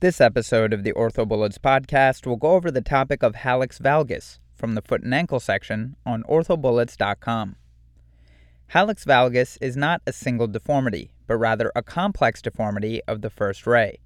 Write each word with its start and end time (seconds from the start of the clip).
This 0.00 0.18
episode 0.18 0.72
of 0.72 0.82
the 0.82 0.94
OrthoBullets 0.94 1.58
podcast 1.58 2.26
will 2.26 2.38
go 2.38 2.52
over 2.52 2.70
the 2.70 2.80
topic 2.80 3.22
of 3.22 3.34
hallux 3.34 3.78
valgus 3.78 4.38
from 4.54 4.74
the 4.74 4.80
foot 4.80 5.02
and 5.02 5.12
ankle 5.12 5.40
section 5.40 5.94
on 6.06 6.22
orthobullets.com. 6.22 7.56
Hallux 8.72 9.04
valgus 9.04 9.58
is 9.60 9.76
not 9.76 10.00
a 10.06 10.12
single 10.14 10.46
deformity, 10.46 11.12
but 11.26 11.36
rather 11.36 11.70
a 11.76 11.82
complex 11.82 12.40
deformity 12.40 13.02
of 13.06 13.20
the 13.20 13.28
first 13.28 13.66
ray. 13.66 13.98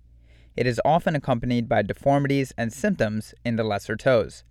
It 0.56 0.66
is 0.66 0.80
often 0.84 1.14
accompanied 1.14 1.68
by 1.68 1.82
deformities 1.82 2.52
and 2.58 2.72
symptoms 2.72 3.32
in 3.44 3.54
the 3.54 3.62
lesser 3.62 3.94
toes. 3.94 4.42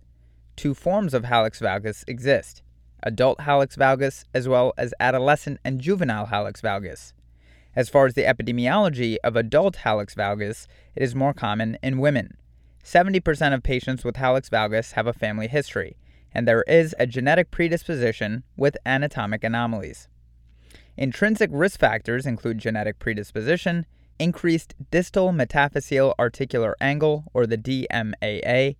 Two 0.56 0.72
forms 0.72 1.12
of 1.12 1.24
hallux 1.24 1.60
valgus 1.60 2.04
exist 2.08 2.62
adult 3.02 3.40
hallux 3.40 3.76
valgus 3.76 4.24
as 4.32 4.48
well 4.48 4.72
as 4.78 4.94
adolescent 4.98 5.60
and 5.62 5.78
juvenile 5.78 6.28
hallux 6.28 6.62
valgus. 6.62 7.12
As 7.76 7.88
far 7.88 8.06
as 8.06 8.14
the 8.14 8.22
epidemiology 8.22 9.16
of 9.24 9.36
adult 9.36 9.78
hallux 9.84 10.14
valgus, 10.14 10.66
it 10.94 11.02
is 11.02 11.14
more 11.14 11.34
common 11.34 11.76
in 11.82 11.98
women. 11.98 12.36
70% 12.84 13.54
of 13.54 13.62
patients 13.62 14.04
with 14.04 14.16
hallux 14.16 14.48
valgus 14.48 14.92
have 14.92 15.06
a 15.06 15.12
family 15.12 15.48
history, 15.48 15.96
and 16.32 16.46
there 16.46 16.62
is 16.68 16.94
a 16.98 17.06
genetic 17.06 17.50
predisposition 17.50 18.44
with 18.56 18.76
anatomic 18.84 19.42
anomalies. 19.42 20.08
Intrinsic 20.96 21.50
risk 21.52 21.80
factors 21.80 22.26
include 22.26 22.58
genetic 22.58 22.98
predisposition, 22.98 23.86
increased 24.20 24.74
distal 24.92 25.32
metaphyseal 25.32 26.14
articular 26.18 26.76
angle, 26.80 27.24
or 27.34 27.46
the 27.46 27.58
DMAA, 27.58 28.76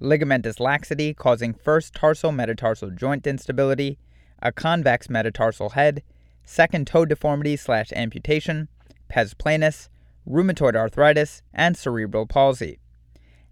ligamentous 0.00 0.60
laxity 0.60 1.14
causing 1.14 1.52
first 1.52 1.94
tarsal 1.94 2.30
metatarsal 2.30 2.90
joint 2.90 3.26
instability, 3.26 3.98
a 4.40 4.52
convex 4.52 5.08
metatarsal 5.08 5.70
head, 5.70 6.02
second 6.46 6.86
toe 6.86 7.04
deformity 7.04 7.56
slash 7.56 7.92
amputation, 7.92 8.68
pes 9.08 9.34
planus, 9.34 9.88
rheumatoid 10.26 10.74
arthritis, 10.74 11.42
and 11.52 11.76
cerebral 11.76 12.26
palsy. 12.26 12.78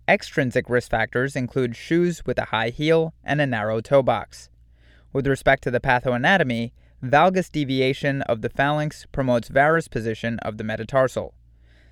Extrinsic 0.08 0.70
risk 0.70 0.90
factors 0.90 1.36
include 1.36 1.76
shoes 1.76 2.24
with 2.24 2.38
a 2.38 2.46
high 2.46 2.70
heel 2.70 3.12
and 3.22 3.40
a 3.40 3.46
narrow 3.46 3.80
toe 3.80 4.02
box. 4.02 4.48
With 5.12 5.26
respect 5.26 5.62
to 5.64 5.70
the 5.70 5.80
pathoanatomy, 5.80 6.72
valgus 7.02 7.50
deviation 7.50 8.22
of 8.22 8.40
the 8.42 8.48
phalanx 8.48 9.06
promotes 9.12 9.48
varus 9.48 9.88
position 9.88 10.38
of 10.40 10.56
the 10.56 10.64
metatarsal. 10.64 11.34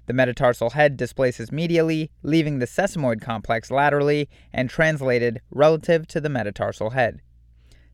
The 0.07 0.13
metatarsal 0.13 0.71
head 0.71 0.97
displaces 0.97 1.51
medially, 1.51 2.11
leaving 2.23 2.59
the 2.59 2.67
sesamoid 2.67 3.21
complex 3.21 3.71
laterally 3.71 4.29
and 4.53 4.69
translated 4.69 5.41
relative 5.51 6.07
to 6.09 6.21
the 6.21 6.29
metatarsal 6.29 6.91
head. 6.91 7.23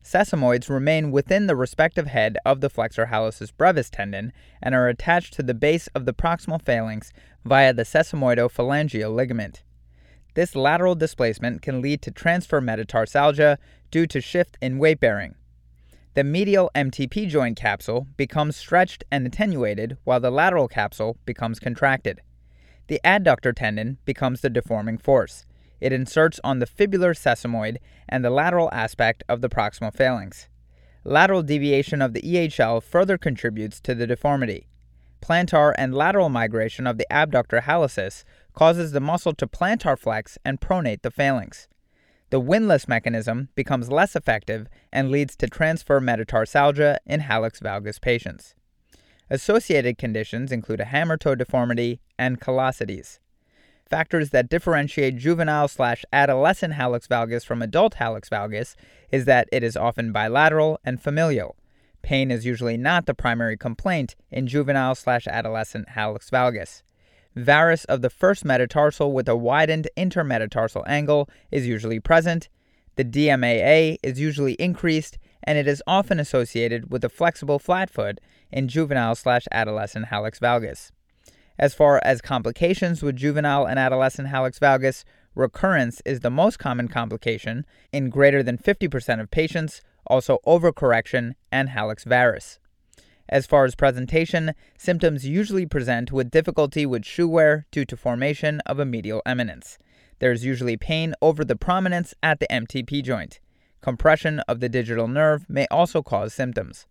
Sesamoids 0.03 0.69
remain 0.69 1.11
within 1.11 1.47
the 1.47 1.55
respective 1.55 2.07
head 2.07 2.37
of 2.45 2.61
the 2.61 2.69
flexor 2.69 3.07
hallucis 3.07 3.51
brevis 3.55 3.89
tendon 3.89 4.31
and 4.61 4.73
are 4.73 4.87
attached 4.87 5.33
to 5.33 5.43
the 5.43 5.53
base 5.53 5.87
of 5.87 6.05
the 6.05 6.13
proximal 6.13 6.61
phalanx 6.61 7.11
via 7.45 7.73
the 7.73 7.83
sesamoidophalangeal 7.83 9.13
ligament. 9.13 9.63
This 10.35 10.55
lateral 10.55 10.95
displacement 10.95 11.61
can 11.61 11.81
lead 11.81 12.01
to 12.03 12.11
transfer 12.11 12.61
metatarsalgia 12.61 13.57
due 13.91 14.07
to 14.07 14.21
shift 14.21 14.57
in 14.61 14.77
weight 14.77 14.99
bearing. 14.99 15.35
The 16.13 16.23
medial 16.23 16.71
MTP 16.73 17.27
joint 17.27 17.57
capsule 17.57 18.07
becomes 18.17 18.55
stretched 18.55 19.03
and 19.11 19.27
attenuated 19.27 19.97
while 20.05 20.19
the 20.19 20.31
lateral 20.31 20.67
capsule 20.67 21.17
becomes 21.25 21.59
contracted. 21.59 22.21
The 22.87 22.99
adductor 23.03 23.55
tendon 23.55 23.99
becomes 24.05 24.41
the 24.41 24.49
deforming 24.49 24.97
force. 24.97 25.45
It 25.79 25.93
inserts 25.93 26.39
on 26.43 26.59
the 26.59 26.65
fibular 26.65 27.15
sesamoid 27.15 27.77
and 28.07 28.23
the 28.23 28.29
lateral 28.29 28.69
aspect 28.71 29.23
of 29.29 29.41
the 29.41 29.49
proximal 29.49 29.93
phalanx. 29.93 30.49
Lateral 31.03 31.43
deviation 31.43 32.01
of 32.01 32.13
the 32.13 32.21
EHL 32.21 32.83
further 32.83 33.17
contributes 33.17 33.79
to 33.81 33.95
the 33.95 34.05
deformity. 34.05 34.67
Plantar 35.21 35.73
and 35.77 35.93
lateral 35.93 36.29
migration 36.29 36.87
of 36.87 36.97
the 36.97 37.11
abductor 37.11 37.61
hallucis 37.61 38.23
causes 38.53 38.91
the 38.91 38.99
muscle 38.99 39.33
to 39.33 39.47
plantar 39.47 39.97
flex 39.97 40.37
and 40.45 40.61
pronate 40.61 41.01
the 41.01 41.11
phalanx. 41.11 41.67
The 42.29 42.39
windlass 42.39 42.87
mechanism 42.87 43.49
becomes 43.55 43.91
less 43.91 44.15
effective 44.15 44.67
and 44.93 45.09
leads 45.09 45.35
to 45.37 45.47
transfer 45.47 45.99
metatarsalgia 45.99 46.99
in 47.05 47.21
hallux 47.21 47.59
valgus 47.59 47.99
patients. 47.99 48.53
Associated 49.29 49.97
conditions 49.97 50.51
include 50.51 50.79
a 50.79 50.85
hammer 50.85 51.17
toe 51.17 51.35
deformity 51.35 52.01
and 52.17 52.39
callosities. 52.39 53.19
Factors 53.89 54.29
that 54.29 54.49
differentiate 54.49 55.17
juvenile 55.17 55.67
slash 55.67 56.05
adolescent 56.13 56.75
hallux 56.75 57.07
valgus 57.07 57.43
from 57.43 57.63
adult 57.63 57.95
hallux 57.95 58.29
valgus 58.29 58.75
is 59.11 59.25
that 59.25 59.49
it 59.51 59.63
is 59.63 59.75
often 59.75 60.11
bilateral 60.11 60.79
and 60.85 61.01
familial. 61.01 61.55
Pain 62.03 62.29
is 62.29 62.45
usually 62.45 62.77
not 62.77 63.07
the 63.07 63.15
primary 63.15 63.57
complaint 63.57 64.15
in 64.29 64.45
juvenile 64.45 64.93
slash 64.93 65.25
adolescent 65.25 65.89
hallux 65.89 66.29
valgus. 66.29 66.83
Varus 67.35 67.83
of 67.85 68.03
the 68.03 68.11
first 68.11 68.45
metatarsal 68.45 69.11
with 69.11 69.27
a 69.27 69.35
widened 69.35 69.87
intermetatarsal 69.97 70.83
angle 70.85 71.27
is 71.49 71.65
usually 71.65 71.99
present. 71.99 72.47
The 72.95 73.05
DMAA 73.05 73.97
is 74.03 74.19
usually 74.19 74.53
increased, 74.53 75.17
and 75.43 75.57
it 75.57 75.67
is 75.67 75.81
often 75.87 76.19
associated 76.19 76.91
with 76.91 77.03
a 77.03 77.09
flexible 77.09 77.57
flat 77.57 77.89
foot 77.89 78.19
in 78.51 78.67
juvenile 78.67 79.15
slash 79.15 79.47
adolescent 79.51 80.07
hallux 80.07 80.39
valgus. 80.39 80.91
As 81.59 81.73
far 81.73 81.99
as 82.03 82.21
complications 82.21 83.03
with 83.03 83.17
juvenile 83.17 83.65
and 83.65 83.77
adolescent 83.77 84.29
hallux 84.29 84.57
valgus, 84.59 85.03
recurrence 85.35 86.01
is 86.05 86.21
the 86.21 86.29
most 86.29 86.57
common 86.57 86.87
complication 86.87 87.65
in 87.91 88.09
greater 88.09 88.41
than 88.41 88.57
50% 88.57 89.19
of 89.19 89.29
patients, 89.29 89.81
also 90.07 90.39
overcorrection 90.47 91.33
and 91.51 91.69
hallux 91.69 92.05
varus. 92.05 92.59
As 93.27 93.45
far 93.45 93.65
as 93.65 93.75
presentation, 93.75 94.53
symptoms 94.77 95.27
usually 95.27 95.65
present 95.65 96.13
with 96.13 96.31
difficulty 96.31 96.85
with 96.85 97.03
shoe 97.05 97.27
wear 97.27 97.65
due 97.71 97.83
to 97.85 97.97
formation 97.97 98.61
of 98.65 98.79
a 98.79 98.85
medial 98.85 99.21
eminence. 99.25 99.77
There 100.19 100.31
is 100.31 100.45
usually 100.45 100.77
pain 100.77 101.13
over 101.21 101.43
the 101.43 101.57
prominence 101.57 102.13
at 102.23 102.39
the 102.39 102.47
MTP 102.49 103.03
joint. 103.03 103.41
Compression 103.81 104.39
of 104.47 104.61
the 104.61 104.69
digital 104.69 105.09
nerve 105.09 105.45
may 105.49 105.67
also 105.69 106.01
cause 106.01 106.33
symptoms. 106.33 106.87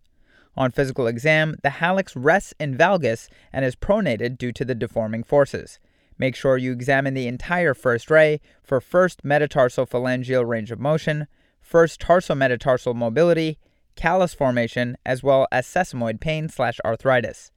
On 0.57 0.71
physical 0.71 1.07
exam, 1.07 1.55
the 1.63 1.69
hallux 1.69 2.13
rests 2.15 2.53
in 2.59 2.77
valgus 2.77 3.29
and 3.53 3.63
is 3.63 3.75
pronated 3.75 4.37
due 4.37 4.51
to 4.51 4.65
the 4.65 4.75
deforming 4.75 5.23
forces. 5.23 5.79
Make 6.17 6.35
sure 6.35 6.57
you 6.57 6.73
examine 6.73 7.13
the 7.13 7.27
entire 7.27 7.73
first 7.73 8.11
ray 8.11 8.41
for 8.61 8.81
first 8.81 9.23
metatarsal 9.23 9.87
phalangeal 9.87 10.45
range 10.45 10.69
of 10.69 10.79
motion, 10.79 11.27
first 11.61 12.01
tarsometatarsal 12.01 12.93
mobility, 12.93 13.57
callus 13.95 14.33
formation, 14.33 14.97
as 15.05 15.23
well 15.23 15.47
as 15.51 15.65
sesamoid 15.65 16.19
pain 16.19 16.49
slash 16.49 16.79
arthritis. 16.83 17.51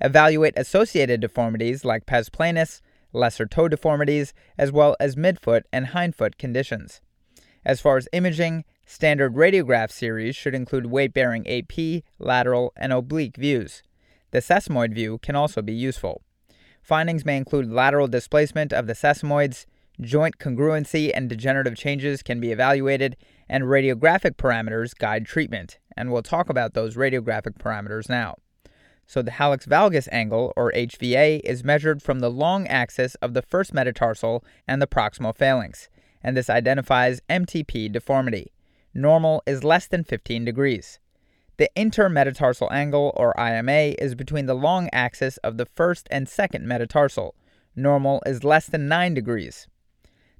Evaluate 0.00 0.54
associated 0.56 1.20
deformities 1.20 1.84
like 1.84 2.06
pes 2.06 2.28
planus, 2.28 2.80
lesser 3.12 3.46
toe 3.46 3.68
deformities, 3.68 4.32
as 4.56 4.72
well 4.72 4.96
as 5.00 5.16
midfoot 5.16 5.62
and 5.72 5.88
hindfoot 5.88 6.38
conditions. 6.38 7.00
As 7.64 7.80
far 7.80 7.96
as 7.96 8.08
imaging, 8.12 8.64
Standard 8.88 9.34
radiograph 9.34 9.90
series 9.90 10.36
should 10.36 10.54
include 10.54 10.86
weight 10.86 11.12
bearing 11.12 11.44
AP, 11.48 12.04
lateral, 12.20 12.72
and 12.76 12.92
oblique 12.92 13.36
views. 13.36 13.82
The 14.30 14.38
sesamoid 14.38 14.94
view 14.94 15.18
can 15.18 15.34
also 15.34 15.60
be 15.60 15.72
useful. 15.72 16.22
Findings 16.82 17.24
may 17.24 17.36
include 17.36 17.68
lateral 17.68 18.06
displacement 18.06 18.72
of 18.72 18.86
the 18.86 18.92
sesamoids, 18.92 19.66
joint 20.00 20.38
congruency 20.38 21.10
and 21.12 21.28
degenerative 21.28 21.74
changes 21.74 22.22
can 22.22 22.38
be 22.38 22.52
evaluated, 22.52 23.16
and 23.48 23.64
radiographic 23.64 24.36
parameters 24.36 24.96
guide 24.96 25.26
treatment, 25.26 25.80
and 25.96 26.12
we'll 26.12 26.22
talk 26.22 26.48
about 26.48 26.74
those 26.74 26.94
radiographic 26.94 27.58
parameters 27.58 28.08
now. 28.08 28.36
So, 29.04 29.20
the 29.20 29.32
hallux 29.32 29.66
valgus 29.66 30.08
angle, 30.12 30.52
or 30.56 30.70
HVA, 30.70 31.40
is 31.40 31.64
measured 31.64 32.02
from 32.02 32.20
the 32.20 32.30
long 32.30 32.68
axis 32.68 33.16
of 33.16 33.34
the 33.34 33.42
first 33.42 33.74
metatarsal 33.74 34.44
and 34.68 34.80
the 34.80 34.86
proximal 34.86 35.34
phalanx, 35.34 35.88
and 36.22 36.36
this 36.36 36.48
identifies 36.48 37.20
MTP 37.28 37.90
deformity 37.90 38.52
normal 38.96 39.42
is 39.46 39.62
less 39.62 39.86
than 39.86 40.04
15 40.04 40.44
degrees. 40.44 40.98
The 41.58 41.70
intermetatarsal 41.76 42.70
angle, 42.70 43.12
or 43.16 43.38
IMA, 43.38 43.94
is 43.98 44.14
between 44.14 44.46
the 44.46 44.54
long 44.54 44.88
axis 44.92 45.36
of 45.38 45.56
the 45.56 45.66
first 45.66 46.06
and 46.10 46.28
second 46.28 46.66
metatarsal. 46.66 47.34
Normal 47.74 48.22
is 48.26 48.44
less 48.44 48.66
than 48.66 48.88
9 48.88 49.14
degrees. 49.14 49.66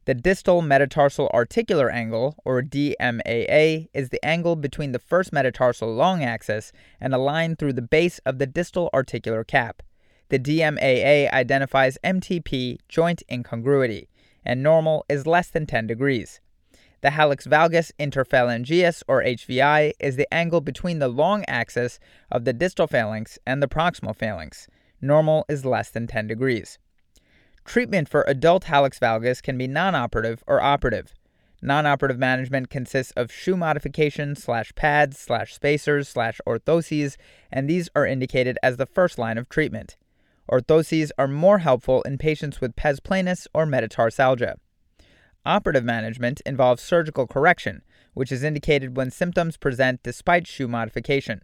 The 0.07 0.15
distal 0.15 0.63
metatarsal 0.63 1.31
articular 1.35 1.91
angle, 1.91 2.37
or 2.45 2.63
DMAA, 2.63 3.89
is 3.93 4.11
the 4.11 4.25
angle 4.25 4.57
between 4.57 4.93
the 4.93 4.99
first 4.99 5.33
metatarsal 5.33 5.93
long 5.93 6.23
axis 6.23 6.71
and 7.01 7.13
a 7.13 7.19
line 7.19 7.57
through 7.57 7.73
the 7.73 7.83
base 7.83 8.21
of 8.21 8.39
the 8.39 8.47
distal 8.47 8.89
articular 8.95 9.43
cap. 9.43 9.83
The 10.29 10.39
DMAA 10.39 11.33
identifies 11.33 11.99
MTP 12.05 12.79
joint 12.89 13.23
incongruity, 13.31 14.09
and 14.45 14.63
normal 14.63 15.05
is 15.09 15.27
less 15.27 15.49
than 15.49 15.67
10 15.67 15.87
degrees. 15.87 16.41
The 17.03 17.11
hallux 17.11 17.47
valgus 17.47 17.93
interphalangeus, 17.99 19.03
or 19.07 19.23
HVI, 19.23 19.93
is 20.01 20.17
the 20.17 20.33
angle 20.33 20.61
between 20.61 20.99
the 20.99 21.09
long 21.09 21.45
axis 21.47 21.99
of 22.31 22.45
the 22.45 22.53
distal 22.53 22.87
phalanx 22.87 23.39
and 23.47 23.63
the 23.63 23.69
proximal 23.69 24.17
phalanx. 24.17 24.67
Normal 25.01 25.45
is 25.49 25.65
less 25.65 25.91
than 25.91 26.07
10 26.07 26.27
degrees. 26.27 26.79
Treatment 27.65 28.09
for 28.09 28.25
adult 28.27 28.65
hallux 28.65 28.99
valgus 28.99 29.43
can 29.43 29.59
be 29.59 29.67
non-operative 29.67 30.43
or 30.47 30.63
operative. 30.63 31.13
Non-operative 31.61 32.19
management 32.19 32.71
consists 32.71 33.13
of 33.13 33.33
shoe 33.33 33.57
modification 33.57 34.37
slash 34.37 34.73
pads 34.75 35.19
slash 35.19 35.55
spacers 35.55 36.09
slash 36.09 36.41
orthoses, 36.47 37.17
and 37.51 37.69
these 37.69 37.89
are 37.95 38.07
indicated 38.07 38.59
as 38.63 38.77
the 38.77 38.87
first 38.87 39.19
line 39.19 39.37
of 39.37 39.49
treatment. 39.49 39.97
Orthoses 40.51 41.11
are 41.19 41.27
more 41.27 41.59
helpful 41.59 42.03
in 42.03 42.19
patients 42.19 42.61
with 42.61 42.77
pes 42.77 43.01
planus 43.01 43.47
or 43.53 43.67
metatarsalgia. 43.67 44.55
Operative 45.47 45.85
management 45.85 46.43
involves 46.45 46.83
surgical 46.83 47.29
correction, 47.29 47.83
which 48.15 48.33
is 48.33 48.43
indicated 48.43 48.97
when 48.97 49.13
symptoms 49.13 49.57
present 49.57 50.03
despite 50.03 50.45
shoe 50.49 50.67
modification. 50.67 51.41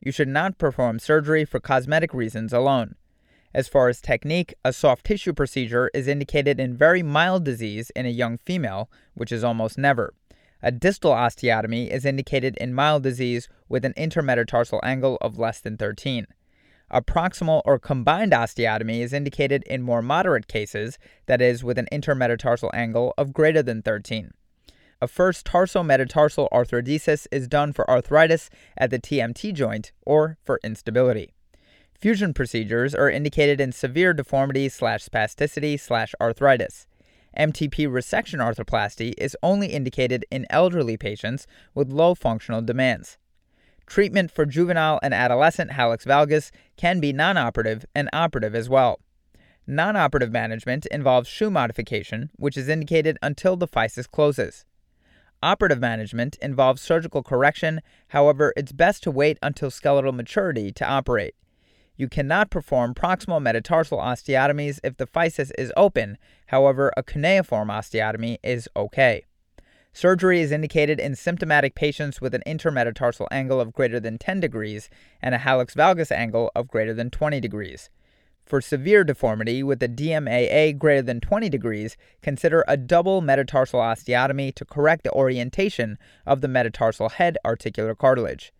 You 0.00 0.10
should 0.10 0.28
not 0.28 0.56
perform 0.56 0.98
surgery 0.98 1.44
for 1.44 1.60
cosmetic 1.60 2.14
reasons 2.14 2.54
alone. 2.54 2.94
As 3.52 3.68
far 3.68 3.90
as 3.90 4.00
technique, 4.00 4.54
a 4.64 4.72
soft 4.72 5.04
tissue 5.04 5.34
procedure 5.34 5.90
is 5.92 6.08
indicated 6.08 6.58
in 6.58 6.78
very 6.78 7.02
mild 7.02 7.44
disease 7.44 7.90
in 7.90 8.06
a 8.06 8.08
young 8.08 8.38
female, 8.38 8.90
which 9.12 9.30
is 9.30 9.44
almost 9.44 9.76
never. 9.76 10.14
A 10.62 10.72
distal 10.72 11.12
osteotomy 11.12 11.90
is 11.90 12.06
indicated 12.06 12.56
in 12.56 12.72
mild 12.72 13.02
disease 13.02 13.50
with 13.68 13.84
an 13.84 13.92
intermetatarsal 13.98 14.80
angle 14.82 15.18
of 15.20 15.38
less 15.38 15.60
than 15.60 15.76
13. 15.76 16.26
A 16.94 17.00
proximal 17.00 17.62
or 17.64 17.78
combined 17.78 18.32
osteotomy 18.32 19.00
is 19.00 19.14
indicated 19.14 19.62
in 19.64 19.80
more 19.80 20.02
moderate 20.02 20.46
cases, 20.46 20.98
that 21.24 21.40
is, 21.40 21.64
with 21.64 21.78
an 21.78 21.88
intermetatarsal 21.90 22.68
angle 22.74 23.14
of 23.16 23.32
greater 23.32 23.62
than 23.62 23.80
13. 23.80 24.32
A 25.00 25.08
first 25.08 25.46
tarsometatarsal 25.46 26.48
arthrodesis 26.52 27.26
is 27.32 27.48
done 27.48 27.72
for 27.72 27.88
arthritis 27.88 28.50
at 28.76 28.90
the 28.90 28.98
TMT 28.98 29.54
joint 29.54 29.92
or 30.04 30.36
for 30.44 30.60
instability. 30.62 31.32
Fusion 31.98 32.34
procedures 32.34 32.94
are 32.94 33.08
indicated 33.08 33.58
in 33.58 33.72
severe 33.72 34.12
deformity 34.12 34.68
slash 34.68 35.02
spasticity 35.02 35.80
slash 35.80 36.14
arthritis. 36.20 36.86
MTP 37.38 37.88
resection 37.88 38.38
arthroplasty 38.38 39.14
is 39.16 39.36
only 39.42 39.68
indicated 39.68 40.26
in 40.30 40.44
elderly 40.50 40.98
patients 40.98 41.46
with 41.74 41.90
low 41.90 42.14
functional 42.14 42.60
demands. 42.60 43.16
Treatment 43.86 44.30
for 44.30 44.46
juvenile 44.46 44.98
and 45.02 45.12
adolescent 45.12 45.72
hallux 45.72 46.04
valgus 46.04 46.50
can 46.76 47.00
be 47.00 47.12
non-operative 47.12 47.84
and 47.94 48.08
operative 48.12 48.54
as 48.54 48.68
well. 48.68 49.00
Non-operative 49.66 50.32
management 50.32 50.86
involves 50.86 51.28
shoe 51.28 51.50
modification, 51.50 52.30
which 52.36 52.56
is 52.56 52.68
indicated 52.68 53.18
until 53.22 53.56
the 53.56 53.68
physis 53.68 54.10
closes. 54.10 54.64
Operative 55.42 55.80
management 55.80 56.36
involves 56.40 56.80
surgical 56.80 57.22
correction, 57.22 57.80
however, 58.08 58.52
it's 58.56 58.72
best 58.72 59.02
to 59.02 59.10
wait 59.10 59.38
until 59.42 59.70
skeletal 59.70 60.12
maturity 60.12 60.70
to 60.72 60.88
operate. 60.88 61.34
You 61.96 62.08
cannot 62.08 62.50
perform 62.50 62.94
proximal 62.94 63.42
metatarsal 63.42 63.98
osteotomies 63.98 64.78
if 64.82 64.96
the 64.96 65.06
physis 65.06 65.50
is 65.58 65.72
open, 65.76 66.16
however, 66.46 66.92
a 66.96 67.02
cuneiform 67.02 67.68
osteotomy 67.68 68.38
is 68.42 68.68
okay. 68.74 69.24
Surgery 69.94 70.40
is 70.40 70.52
indicated 70.52 70.98
in 70.98 71.14
symptomatic 71.14 71.74
patients 71.74 72.20
with 72.20 72.34
an 72.34 72.42
intermetatarsal 72.46 73.26
angle 73.30 73.60
of 73.60 73.74
greater 73.74 74.00
than 74.00 74.16
10 74.16 74.40
degrees 74.40 74.88
and 75.20 75.34
a 75.34 75.38
hallux 75.38 75.74
valgus 75.74 76.10
angle 76.10 76.50
of 76.54 76.68
greater 76.68 76.94
than 76.94 77.10
20 77.10 77.40
degrees. 77.40 77.90
For 78.46 78.60
severe 78.60 79.04
deformity 79.04 79.62
with 79.62 79.82
a 79.82 79.88
DMAA 79.88 80.78
greater 80.78 81.02
than 81.02 81.20
20 81.20 81.48
degrees, 81.48 81.96
consider 82.22 82.64
a 82.66 82.76
double 82.76 83.20
metatarsal 83.20 83.80
osteotomy 83.80 84.54
to 84.54 84.64
correct 84.64 85.04
the 85.04 85.12
orientation 85.12 85.98
of 86.26 86.40
the 86.40 86.48
metatarsal 86.48 87.10
head 87.10 87.36
articular 87.44 87.94
cartilage. 87.94 88.52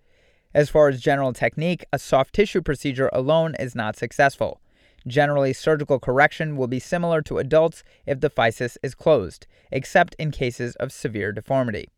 As 0.55 0.69
far 0.69 0.88
as 0.88 1.00
general 1.00 1.32
technique, 1.32 1.84
a 1.93 1.99
soft 1.99 2.34
tissue 2.34 2.61
procedure 2.61 3.08
alone 3.12 3.55
is 3.58 3.75
not 3.75 3.96
successful. 3.96 4.61
Generally, 5.06 5.54
surgical 5.54 5.99
correction 5.99 6.56
will 6.56 6.66
be 6.66 6.78
similar 6.78 7.22
to 7.22 7.38
adults 7.38 7.82
if 8.06 8.20
the 8.20 8.31
physis 8.31 8.76
is 8.82 8.94
closed, 8.94 9.46
except 9.70 10.14
in 10.19 10.31
cases 10.31 10.76
of 10.76 10.93
severe 10.93 11.32
deformity. 11.32 11.88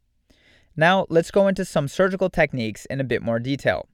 Now, 0.76 1.06
let's 1.08 1.30
go 1.30 1.46
into 1.46 1.64
some 1.64 1.86
surgical 1.86 2.30
techniques 2.30 2.84
in 2.86 3.00
a 3.00 3.04
bit 3.04 3.22
more 3.22 3.38
detail. 3.38 3.88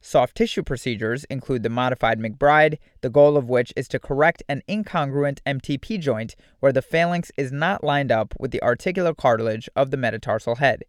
Soft 0.00 0.36
tissue 0.36 0.62
procedures 0.62 1.24
include 1.24 1.62
the 1.62 1.68
modified 1.68 2.20
McBride, 2.20 2.78
the 3.00 3.10
goal 3.10 3.36
of 3.36 3.48
which 3.48 3.72
is 3.76 3.88
to 3.88 3.98
correct 3.98 4.42
an 4.48 4.62
incongruent 4.68 5.40
MTP 5.46 5.98
joint 5.98 6.36
where 6.60 6.72
the 6.72 6.82
phalanx 6.82 7.32
is 7.36 7.50
not 7.50 7.82
lined 7.82 8.12
up 8.12 8.34
with 8.38 8.50
the 8.50 8.62
articular 8.62 9.14
cartilage 9.14 9.68
of 9.74 9.90
the 9.90 9.96
metatarsal 9.96 10.56
head. 10.56 10.84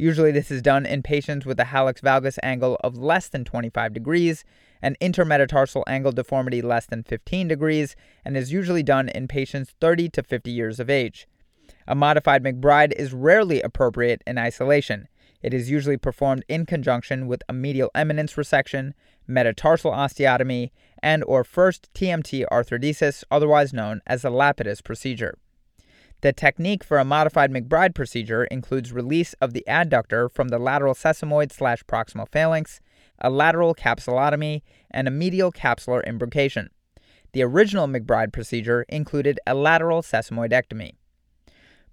Usually, 0.00 0.30
this 0.30 0.52
is 0.52 0.62
done 0.62 0.86
in 0.86 1.02
patients 1.02 1.44
with 1.44 1.58
a 1.58 1.64
hallux 1.64 2.00
valgus 2.00 2.38
angle 2.40 2.78
of 2.84 2.96
less 2.96 3.28
than 3.28 3.44
25 3.44 3.92
degrees, 3.92 4.44
an 4.80 4.96
intermetatarsal 5.00 5.82
angle 5.88 6.12
deformity 6.12 6.62
less 6.62 6.86
than 6.86 7.02
15 7.02 7.48
degrees, 7.48 7.96
and 8.24 8.36
is 8.36 8.52
usually 8.52 8.84
done 8.84 9.08
in 9.08 9.26
patients 9.26 9.74
30 9.80 10.08
to 10.10 10.22
50 10.22 10.52
years 10.52 10.78
of 10.78 10.88
age. 10.88 11.26
A 11.88 11.96
modified 11.96 12.44
McBride 12.44 12.92
is 12.92 13.12
rarely 13.12 13.60
appropriate 13.60 14.22
in 14.24 14.38
isolation. 14.38 15.08
It 15.42 15.52
is 15.52 15.68
usually 15.68 15.96
performed 15.96 16.44
in 16.48 16.64
conjunction 16.64 17.26
with 17.26 17.42
a 17.48 17.52
medial 17.52 17.90
eminence 17.92 18.34
resection, 18.34 18.92
metatarsal 19.26 19.90
osteotomy, 19.90 20.70
and 21.02 21.24
or 21.24 21.42
first 21.42 21.92
TMT 21.92 22.44
arthrodesis, 22.52 23.24
otherwise 23.32 23.72
known 23.72 24.00
as 24.06 24.22
the 24.22 24.30
Lapidus 24.30 24.82
procedure. 24.82 25.38
The 26.20 26.32
technique 26.32 26.82
for 26.82 26.98
a 26.98 27.04
modified 27.04 27.52
McBride 27.52 27.94
procedure 27.94 28.44
includes 28.46 28.92
release 28.92 29.34
of 29.34 29.52
the 29.52 29.64
adductor 29.68 30.28
from 30.28 30.48
the 30.48 30.58
lateral 30.58 30.94
sesamoid 30.94 31.52
slash 31.52 31.84
proximal 31.84 32.28
phalanx, 32.28 32.80
a 33.20 33.30
lateral 33.30 33.72
capsulotomy, 33.72 34.62
and 34.90 35.06
a 35.06 35.12
medial 35.12 35.52
capsular 35.52 36.04
imbrication. 36.04 36.70
The 37.32 37.42
original 37.42 37.86
McBride 37.86 38.32
procedure 38.32 38.84
included 38.88 39.38
a 39.46 39.54
lateral 39.54 40.02
sesamoidectomy. 40.02 40.94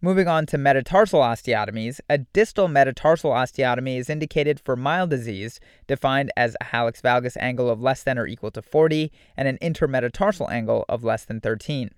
Moving 0.02 0.28
on 0.28 0.48
to 0.48 0.58
metatarsal 0.58 1.22
osteotomies, 1.22 2.00
a 2.10 2.18
distal 2.18 2.68
metatarsal 2.68 3.32
osteotomy 3.32 4.00
is 4.00 4.10
indicated 4.10 4.60
for 4.60 4.76
mild 4.76 5.12
disease, 5.12 5.60
defined 5.86 6.32
as 6.36 6.56
a 6.60 6.66
hallux 6.66 7.00
valgus 7.00 7.38
angle 7.40 7.70
of 7.70 7.80
less 7.80 8.02
than 8.02 8.18
or 8.18 8.26
equal 8.26 8.52
to 8.52 8.64
40 8.64 9.12
and 9.38 9.48
an 9.48 9.60
intermetatarsal 9.62 10.52
angle 10.52 10.84
of 10.90 11.04
less 11.04 11.26
than 11.26 11.40
13. 11.40 11.92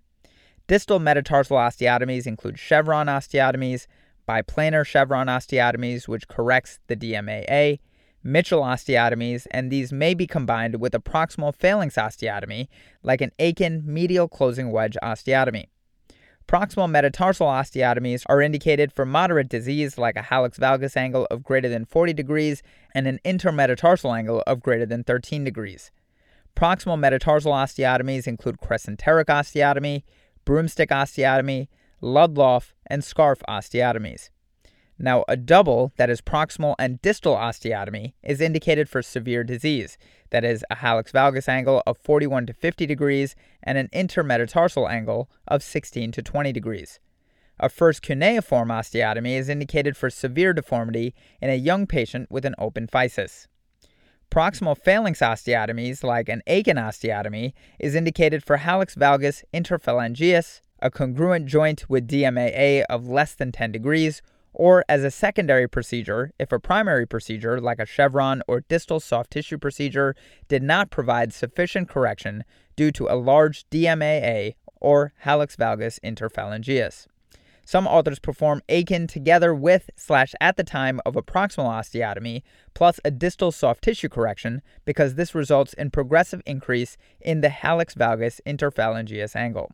Distal 0.68 1.00
metatarsal 1.00 1.56
osteotomies 1.56 2.28
include 2.28 2.60
chevron 2.60 3.08
osteotomies, 3.08 3.88
biplanar 4.28 4.86
chevron 4.86 5.28
osteotomies, 5.28 6.10
which 6.10 6.28
corrects 6.28 6.80
the 6.88 6.96
DMAA, 6.98 7.80
Mitchell 8.22 8.62
osteotomies, 8.62 9.48
and 9.52 9.72
these 9.72 9.94
may 9.94 10.14
be 10.14 10.28
combined 10.28 10.82
with 10.82 10.94
a 10.94 11.00
proximal 11.00 11.56
phalanx 11.56 11.96
osteotomy, 11.96 12.68
like 13.02 13.22
an 13.22 13.32
Akin 13.40 13.82
medial 13.86 14.28
closing 14.28 14.70
wedge 14.70 14.98
osteotomy. 15.02 15.68
Proximal 16.50 16.90
metatarsal 16.90 17.48
osteotomies 17.48 18.24
are 18.28 18.42
indicated 18.42 18.92
for 18.92 19.06
moderate 19.06 19.48
disease 19.48 19.98
like 19.98 20.18
a 20.18 20.22
hallux 20.22 20.58
valgus 20.58 20.98
angle 20.98 21.28
of 21.32 21.44
greater 21.44 21.70
than 21.70 21.86
40 21.86 22.12
degrees 22.12 22.62
and 22.94 23.08
an 23.08 23.20
intermetatarsal 23.24 24.18
angle 24.18 24.44
of 24.48 24.62
greater 24.62 24.86
than 24.86 25.06
13 25.06 25.46
degrees. 25.46 25.92
Proximal 26.56 27.00
metatarsal 27.00 27.54
osteotomies 27.54 28.28
include 28.28 28.60
crescenteric 28.60 29.26
osteotomy, 29.26 30.04
broomstick 30.48 30.92
osteotomy, 30.92 31.68
Ludloff, 32.00 32.74
and 32.86 33.04
scarf 33.04 33.42
osteotomies. 33.50 34.30
Now, 34.98 35.26
a 35.28 35.36
double, 35.36 35.92
that 35.98 36.10
is 36.10 36.22
proximal 36.22 36.74
and 36.80 37.02
distal 37.02 37.36
osteotomy, 37.36 38.14
is 38.24 38.40
indicated 38.40 38.88
for 38.88 39.02
severe 39.02 39.44
disease, 39.44 39.98
that 40.30 40.46
is, 40.46 40.64
a 40.72 40.78
hallux 40.78 41.12
valgus 41.12 41.50
angle 41.50 41.84
of 41.86 41.98
41 41.98 42.46
to 42.46 42.54
50 42.54 42.86
degrees 42.86 43.36
and 43.62 43.78
an 43.78 43.90
intermetatarsal 43.94 44.90
angle 44.90 45.30
of 45.50 45.62
16 45.62 46.14
to 46.14 46.22
20 46.22 46.54
degrees. 46.54 47.02
A 47.60 47.68
first 47.68 48.02
cuneiform 48.02 48.70
osteotomy 48.70 49.38
is 49.38 49.50
indicated 49.50 49.98
for 49.98 50.10
severe 50.10 50.54
deformity 50.54 51.14
in 51.42 51.50
a 51.50 51.56
young 51.56 51.86
patient 51.86 52.32
with 52.32 52.46
an 52.46 52.56
open 52.58 52.88
physis. 52.88 53.48
Proximal 54.30 54.78
phalanx 54.78 55.20
osteotomies, 55.20 56.04
like 56.04 56.30
an 56.30 56.42
Akin 56.48 56.78
osteotomy, 56.78 57.54
is 57.80 57.96
indicated 57.96 58.44
for 58.44 58.58
hallux 58.58 58.96
valgus 58.96 59.44
interphalangeus, 59.54 60.62
a 60.80 60.92
congruent 60.92 61.46
joint 61.46 61.90
with 61.90 62.08
DMAA 62.08 62.84
of 62.90 63.08
less 63.08 63.34
than 63.34 63.52
10 63.52 63.72
degrees, 63.72 64.22
or 64.54 64.84
as 64.90 65.04
a 65.04 65.12
secondary 65.12 65.68
procedure 65.68 66.32
if 66.40 66.52
a 66.52 66.60
primary 66.60 67.08
procedure, 67.08 67.62
like 67.62 67.80
a 67.80 67.86
chevron 67.86 68.42
or 68.48 68.62
distal 68.62 69.00
soft 69.00 69.32
tissue 69.32 69.58
procedure, 69.58 70.16
did 70.48 70.62
not 70.62 70.90
provide 70.90 71.32
sufficient 71.32 71.88
correction 71.88 72.44
due 72.76 72.92
to 72.92 73.08
a 73.08 73.16
large 73.16 73.68
DMAA 73.70 74.56
or 74.82 75.14
hallux 75.24 75.56
valgus 75.56 76.00
interphalangeus. 76.02 77.08
Some 77.68 77.86
authors 77.86 78.20
perform 78.20 78.62
Akin 78.70 79.08
together 79.08 79.54
with 79.54 79.90
slash 79.98 80.34
at 80.40 80.56
the 80.56 80.64
time 80.64 81.02
of 81.06 81.18
a 81.18 81.22
proximal 81.22 81.66
osteotomy 81.66 82.44
plus 82.74 82.98
a 83.04 83.12
distal 83.12 83.52
soft 83.52 83.84
tissue 83.84 84.08
correction 84.08 84.62
because 84.86 85.16
this 85.16 85.36
results 85.36 85.74
in 85.74 85.92
progressive 85.92 86.42
increase 86.46 86.96
in 87.20 87.42
the 87.42 87.50
hallux 87.50 87.94
valgus 87.94 88.40
interphalangeus 88.48 89.36
angle. 89.36 89.70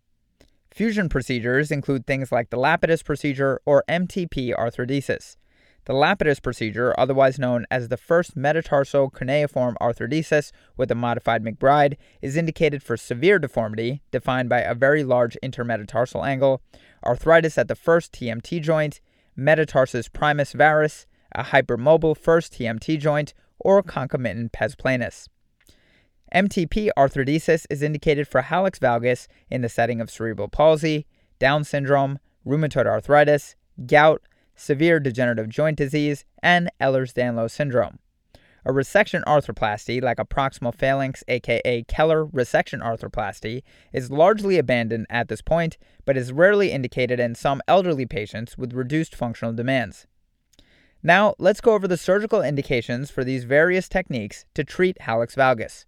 Fusion 0.72 1.08
procedures 1.08 1.70
include 1.70 2.08
things 2.08 2.32
like 2.32 2.50
the 2.50 2.58
Lapidus 2.58 3.06
procedure 3.06 3.62
or 3.64 3.84
MTP 3.88 4.58
arthrodesis. 4.58 5.36
The 5.86 5.94
Lapidus 5.94 6.42
procedure, 6.42 6.96
otherwise 6.98 7.38
known 7.38 7.66
as 7.70 7.90
the 7.90 7.98
first 7.98 8.38
metatarsal 8.38 9.10
cuneiform 9.10 9.75
arthrodesis 9.82 10.52
with 10.78 10.90
a 10.90 10.96
modified 10.96 11.44
McBride, 11.44 11.98
is 12.22 12.38
indicated 12.38 12.82
for 12.82 12.96
severe 12.96 13.38
deformity, 13.38 14.02
defined 14.10 14.48
by 14.48 14.62
a 14.62 14.75
very 14.75 15.04
large 15.04 15.38
intermetatarsal 15.44 16.25
angle, 16.25 16.62
arthritis 17.06 17.58
at 17.58 17.68
the 17.68 17.75
first 17.75 18.13
TMT 18.13 18.62
joint, 18.62 19.02
metatarsus 19.38 20.12
primus 20.12 20.54
varus, 20.54 21.06
a 21.34 21.44
hypermobile 21.44 22.16
first 22.16 22.54
TMT 22.54 22.98
joint, 22.98 23.34
or 23.60 23.84
concomitant 23.84 24.54
pes 24.54 24.75
planus. 24.75 25.28
MTP 26.34 26.90
arthrodesis 26.98 27.66
is 27.70 27.84
indicated 27.84 28.28
for 28.28 28.42
hallux 28.42 28.80
valgus 28.80 29.28
in 29.52 29.62
the 29.62 29.70
setting 29.70 30.00
of 30.00 30.10
cerebral 30.10 30.48
palsy, 30.48 31.06
Down 31.40 31.66
syndrome, 31.66 32.20
rheumatoid 32.48 32.86
arthritis, 32.86 33.56
gout, 33.86 34.22
severe 34.56 35.00
degenerative 35.00 35.50
joint 35.50 35.78
disease, 35.78 36.26
and 36.42 36.70
Ehlers-Danlos 36.80 37.52
syndrome. 37.52 38.00
A 38.66 38.72
resection 38.72 39.24
arthroplasty, 39.26 40.02
like 40.02 40.20
a 40.20 40.26
proximal 40.26 40.74
phalanx 40.74 41.24
aka 41.28 41.84
Keller 41.84 42.26
resection 42.26 42.82
arthroplasty, 42.82 43.62
is 43.92 44.10
largely 44.10 44.58
abandoned 44.58 45.06
at 45.10 45.28
this 45.28 45.42
point, 45.42 45.78
but 46.06 46.16
is 46.16 46.32
rarely 46.32 46.72
indicated 46.72 47.20
in 47.20 47.36
some 47.36 47.62
elderly 47.68 48.06
patients 48.06 48.58
with 48.58 48.74
reduced 48.74 49.16
functional 49.16 49.54
demands. 49.54 50.08
Now, 51.06 51.36
let's 51.38 51.60
go 51.60 51.74
over 51.74 51.90
the 51.90 51.98
surgical 51.98 52.42
indications 52.42 53.12
for 53.12 53.26
these 53.26 53.44
various 53.44 53.90
techniques 53.90 54.46
to 54.54 54.64
treat 54.64 54.98
hallux 55.02 55.36
valgus. 55.36 55.84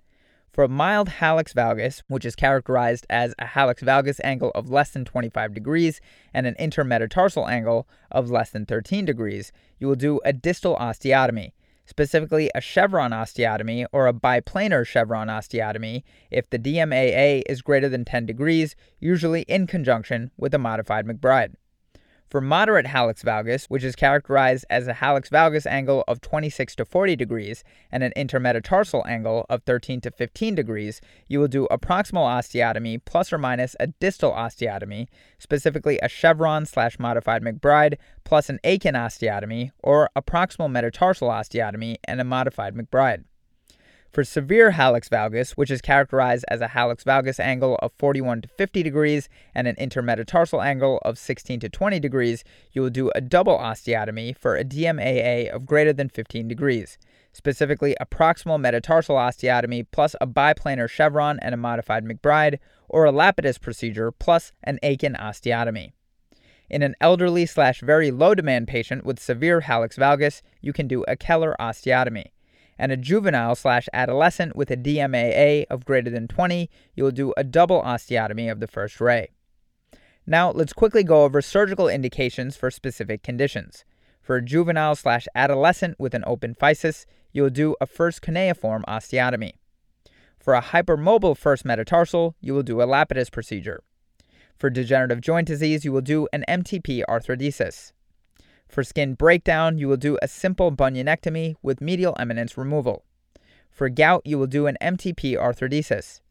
For 0.56 0.64
a 0.64 0.70
mild 0.70 1.10
hallux 1.10 1.54
valgus, 1.54 2.02
which 2.08 2.24
is 2.24 2.34
characterized 2.34 3.06
as 3.10 3.36
a 3.38 3.44
hallux 3.44 3.80
valgus 3.80 4.22
angle 4.24 4.52
of 4.56 4.70
less 4.70 4.90
than 4.92 5.04
25 5.04 5.54
degrees 5.54 6.00
and 6.34 6.48
an 6.48 6.56
intermetatarsal 6.58 7.46
angle 7.50 7.90
of 8.10 8.32
less 8.32 8.52
than 8.52 8.66
13 8.66 9.04
degrees, 9.04 9.52
you 9.80 9.88
will 9.88 9.98
do 9.98 10.22
a 10.24 10.32
distal 10.32 10.78
osteotomy, 10.78 11.52
specifically 11.86 12.50
a 12.56 12.62
chevron 12.62 13.12
osteotomy 13.12 13.86
or 13.92 14.08
a 14.08 14.14
biplanar 14.14 14.88
chevron 14.88 15.28
osteotomy 15.28 16.04
if 16.32 16.50
the 16.50 16.58
DMAA 16.58 17.42
is 17.50 17.62
greater 17.62 17.90
than 17.90 18.06
10 18.06 18.26
degrees, 18.26 18.78
usually 19.02 19.42
in 19.50 19.68
conjunction 19.68 20.32
with 20.38 20.54
a 20.54 20.58
modified 20.58 21.06
McBride. 21.06 21.56
For 22.36 22.42
moderate 22.42 22.88
hallux 22.88 23.24
valgus, 23.24 23.68
which 23.68 23.86
is 23.86 23.96
characterized 23.96 24.66
as 24.70 24.90
a 24.90 24.94
hallux 24.96 25.30
valgus 25.30 25.66
angle 25.66 26.04
of 26.06 26.20
26 26.20 26.76
to 26.76 26.84
40 26.84 27.16
degrees 27.16 27.64
and 27.94 28.04
an 28.04 28.12
intermetatarsal 28.18 29.08
angle 29.08 29.46
of 29.50 29.64
13 29.64 30.02
to 30.02 30.12
15 30.12 30.54
degrees, 30.54 31.00
you 31.30 31.40
will 31.40 31.48
do 31.48 31.64
a 31.72 31.78
proximal 31.78 32.28
osteotomy 32.28 33.00
plus 33.06 33.32
or 33.32 33.38
minus 33.38 33.78
a 33.80 33.88
distal 33.88 34.34
osteotomy, 34.34 35.08
specifically 35.40 35.98
a 36.00 36.10
chevron 36.10 36.66
slash 36.66 37.00
modified 37.00 37.42
McBride 37.42 37.96
plus 38.26 38.50
an 38.50 38.60
Akin 38.66 38.96
osteotomy 38.96 39.72
or 39.82 40.10
a 40.14 40.22
proximal 40.22 40.70
metatarsal 40.70 41.30
osteotomy 41.30 41.96
and 42.04 42.20
a 42.20 42.26
modified 42.26 42.76
McBride. 42.76 43.24
For 44.16 44.24
severe 44.24 44.72
hallux 44.72 45.10
valgus, 45.10 45.58
which 45.58 45.70
is 45.70 45.82
characterized 45.82 46.46
as 46.48 46.62
a 46.62 46.70
hallux 46.70 47.04
valgus 47.04 47.38
angle 47.38 47.78
of 47.82 47.92
41 47.98 48.44
to 48.44 48.48
50 48.48 48.82
degrees 48.82 49.28
and 49.54 49.68
an 49.68 49.76
intermetatarsal 49.76 50.66
angle 50.66 51.02
of 51.04 51.18
16 51.18 51.60
to 51.60 51.68
20 51.68 52.00
degrees, 52.00 52.46
you 52.72 52.82
will 52.82 52.90
do 52.90 53.12
a 53.14 53.20
double 53.20 53.58
osteotomy 53.58 54.38
for 54.38 54.56
a 54.56 54.64
DMAA 54.64 55.50
of 55.50 55.66
greater 55.66 55.92
than 55.92 56.08
15 56.08 56.48
degrees, 56.48 56.98
specifically 57.34 57.94
a 58.00 58.06
proximal 58.06 58.58
metatarsal 58.58 59.18
osteotomy 59.18 59.86
plus 59.92 60.16
a 60.22 60.28
biplanar 60.28 60.90
chevron 60.90 61.38
and 61.42 61.54
a 61.54 61.58
modified 61.58 62.06
McBride, 62.06 62.60
or 62.88 63.06
a 63.06 63.12
Lapidus 63.12 63.60
procedure 63.60 64.14
plus 64.14 64.54
an 64.64 64.80
Akin 64.82 65.16
osteotomy. 65.16 65.92
In 66.70 66.84
an 66.84 66.96
elderly 67.02 67.46
slash 67.46 67.82
very 67.82 68.12
low 68.12 68.34
demand 68.34 68.70
patient 68.70 69.04
with 69.06 69.20
severe 69.20 69.64
hallux 69.64 69.98
valgus, 69.98 70.42
you 70.62 70.72
can 70.72 70.88
do 70.88 71.04
a 71.06 71.18
Keller 71.18 71.54
osteotomy 71.60 72.28
and 72.78 72.92
a 72.92 72.98
juvenile 72.98 73.56
slash 73.56 73.88
adolescent 73.94 74.56
with 74.56 74.70
a 74.72 74.78
DMAA 74.78 75.66
of 75.70 75.86
greater 75.86 76.10
than 76.10 76.28
20, 76.28 76.70
you 76.96 77.04
will 77.04 77.12
do 77.12 77.34
a 77.38 77.44
double 77.44 77.82
osteotomy 77.82 78.52
of 78.52 78.60
the 78.60 78.68
first 78.68 79.00
ray. 79.00 79.30
Now, 80.28 80.52
let's 80.52 80.74
quickly 80.74 81.04
go 81.04 81.24
over 81.24 81.42
surgical 81.42 81.88
indications 81.88 82.58
for 82.58 82.72
specific 82.72 83.22
conditions. 83.22 83.86
For 84.22 84.38
a 84.38 84.44
juvenile 84.44 84.96
slash 84.96 85.28
adolescent 85.36 86.00
with 86.00 86.16
an 86.16 86.24
open 86.26 86.56
physis, 86.56 87.06
you 87.32 87.44
will 87.44 87.52
do 87.52 87.76
a 87.80 87.86
first 87.86 88.22
cuneiform 88.24 88.84
osteotomy. 88.88 89.54
For 90.40 90.56
a 90.56 90.62
hypermobile 90.62 91.38
first 91.38 91.64
metatarsal, 91.64 92.36
you 92.42 92.54
will 92.54 92.64
do 92.64 92.82
a 92.82 92.88
Lapidus 92.88 93.32
procedure. 93.32 93.84
For 94.58 94.70
degenerative 94.70 95.22
joint 95.22 95.48
disease, 95.48 95.86
you 95.86 95.92
will 95.92 96.02
do 96.02 96.28
an 96.34 96.44
MTP 96.48 97.04
arthrodesis. 97.08 97.92
For 98.68 98.84
skin 98.84 99.14
breakdown, 99.14 99.78
you 99.78 99.88
will 99.88 99.98
do 99.98 100.18
a 100.22 100.28
simple 100.28 100.72
bunionectomy 100.72 101.56
with 101.62 101.82
medial 101.82 102.16
eminence 102.20 102.58
removal. 102.58 103.04
For 103.70 103.90
gout, 103.90 104.22
you 104.26 104.38
will 104.38 104.48
do 104.48 104.68
an 104.68 104.78
MTP 104.82 105.38
arthrodesis. 105.38 106.22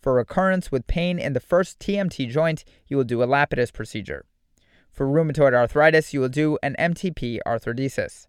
For 0.00 0.14
recurrence 0.14 0.70
with 0.70 0.86
pain 0.86 1.18
in 1.18 1.32
the 1.32 1.40
first 1.40 1.78
TMT 1.78 2.30
joint, 2.30 2.64
you 2.86 2.96
will 2.96 3.04
do 3.04 3.22
a 3.22 3.26
Lapidus 3.26 3.72
procedure. 3.72 4.24
For 4.92 5.06
rheumatoid 5.06 5.54
arthritis, 5.54 6.12
you 6.14 6.20
will 6.20 6.28
do 6.28 6.58
an 6.62 6.76
MTP 6.78 7.38
arthrodesis. 7.46 8.26